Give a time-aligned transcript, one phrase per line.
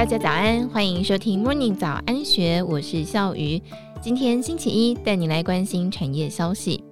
[0.00, 3.60] 大家早安，欢迎收听 Morning 早安学，我是笑鱼。
[4.00, 6.82] 今天星期一，带你来关心产业消息。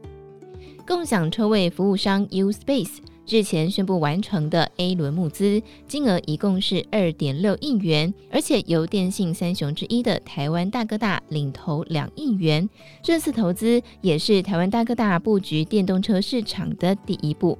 [0.86, 12.68] 共享车位服务商 U Space 日前宣布完成的 A 轮募资，金额一共是二点六亿元，而且由电信三雄之一的台湾大哥大领投两亿元。
[13.02, 17.58] 这次投资也是台湾大哥大布局电动车市场的第一步。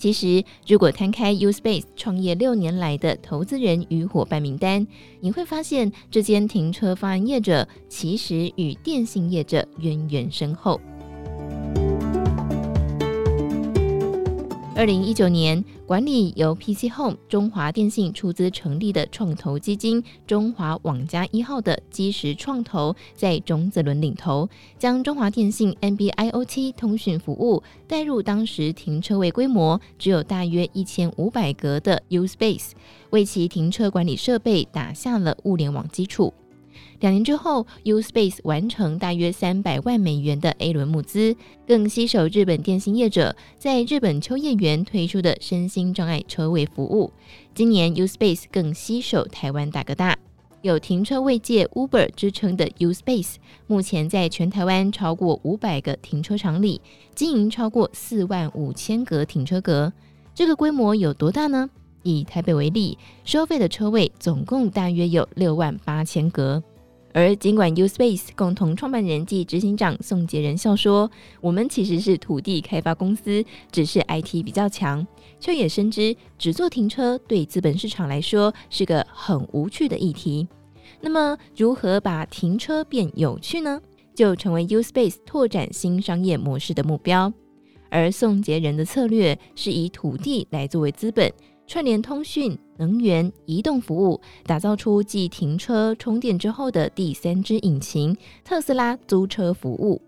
[0.00, 4.86] 其实，如果摊开 U Space 创业六年来的投资人与伙伴名单，
[5.20, 10.80] 你会发现这间停车方案业者其实与电信业者渊源深厚。
[14.80, 24.48] 二零一九年，管理由 PC Home、中华电信出资成立的创投基金“中华网加一号”的基石创投，在种子轮领投，
[24.78, 32.70] 将中华电信 NB-IoT 通讯服务带入当时停车位规模只有大约一千五百格的 U Space，
[33.10, 36.32] 为其停车管理设备打下了物联网基础。
[37.00, 41.34] 两年之后，U Space 完成大约三百万美元的 A 轮募资，
[41.66, 47.10] 更携手日本电信业者，在日本秋叶原推出的身心障碍车位服务。
[47.54, 50.18] 今年，U Space 更携手台湾大哥大，
[50.60, 56.82] 有停车位界 Uber 之称的 U Space，目前在全台湾超过五百个停车场里，
[57.14, 59.90] 经营超过四万五千个停车格。
[60.34, 61.70] 这个规模有多大呢？
[62.02, 66.62] 以台北为例，收费的车位总共大约有六万八千格。
[67.12, 71.10] 而尽管 U Space 共同创办人暨执行长宋杰仁笑说
[71.42, 75.06] ：“我们其实是土地开发公司，只是 IT 比较强，
[75.40, 80.46] 却也深知只做停车对资本市场来说是个很无趣的议题。
[81.00, 83.80] 那么，如何把停车变有趣呢？
[84.14, 87.32] 就成为 U Space 拓展新商业模式的目标。
[87.88, 91.32] 而宋杰仁的策略是以土地来作为资本。”
[91.70, 100.02] 串联通讯、能源、移动服务，打造出继停车充电之后的第三只引擎——特斯拉租车服务。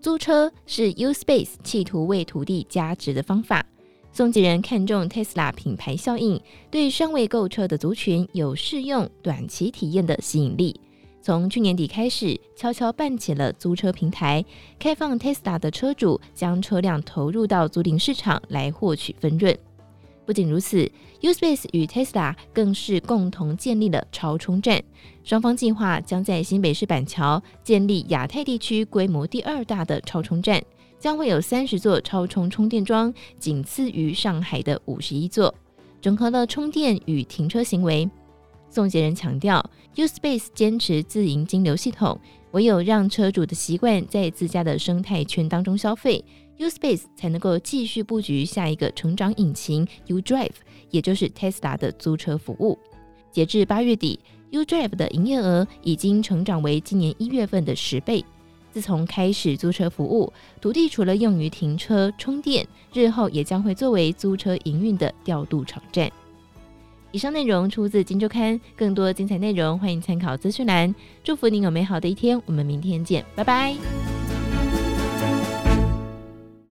[0.00, 3.64] 租车是 U Space 企图为土地加值的方法。
[4.10, 10.80] 宋杰仁看中 Tesla 品牌效应，对尚未购车的族群有试用短期体验的吸引力。
[11.22, 14.44] 从去年底开始，悄悄办起了租车平台，
[14.80, 19.56] 开放 Tesla 的车主将车辆投入到租赁市场来获取分润。
[20.28, 20.86] 不仅如此
[21.22, 24.78] ，U-Space 与 Tesla 更是共同建立了超充站，
[25.24, 30.62] 双方计划将在新北市板桥建立亚太地区规模第二大的超充站，
[30.98, 35.54] 将会有三十座超充充电桩，仅次于上海的五十一座，
[35.98, 38.06] 整合了充电与停车行为。
[38.70, 39.64] 宋杰仁强调
[39.96, 42.18] ，U-Space 坚持自营金流系统，
[42.52, 46.24] 唯有让车主的习惯在自家的生态圈当中消费。
[46.58, 50.50] U-Space 才能够继续布局下一个成长引擎 U-Drive，
[50.90, 52.78] 也就是 Tesla 的租车服务。
[53.30, 54.18] 截至八月底
[54.50, 58.24] ，U-Drive 的营业额已经成长为今年一月份的十倍。
[58.70, 66.10] 自从开始租车服务，土地除了用于停车充电，日后也将会作为租车营运的调度场站。
[67.10, 70.94] 以上内容出自《金周刊》，更多精彩内容欢迎参考资讯栏。
[71.24, 74.17] 祝福您有美好的一天，我们明天见，拜拜。